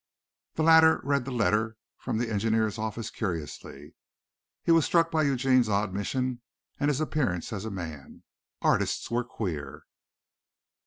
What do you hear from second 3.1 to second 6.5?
curiously. He was struck by Eugene's odd mission